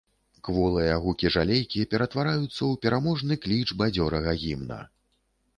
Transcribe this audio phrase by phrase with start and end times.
[0.47, 4.83] Кволыя гукі жалейкі ператвараюцца ў пераможны кліч бадзёрага гімна.